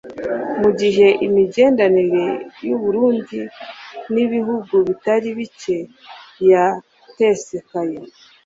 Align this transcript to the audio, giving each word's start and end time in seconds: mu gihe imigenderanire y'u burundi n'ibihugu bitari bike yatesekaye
mu 0.61 0.69
gihe 0.79 1.07
imigenderanire 1.25 2.25
y'u 2.67 2.77
burundi 2.83 3.39
n'ibihugu 4.13 4.73
bitari 4.87 5.29
bike 5.37 5.77
yatesekaye 6.49 7.97